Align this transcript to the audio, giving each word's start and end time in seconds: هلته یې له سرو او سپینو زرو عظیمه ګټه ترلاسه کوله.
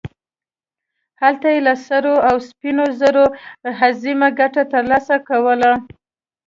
هلته 1.21 1.47
یې 1.53 1.59
له 1.67 1.73
سرو 1.87 2.15
او 2.29 2.35
سپینو 2.49 2.85
زرو 2.99 3.25
عظیمه 3.85 4.29
ګټه 4.39 4.63
ترلاسه 4.73 5.15
کوله. 5.29 5.71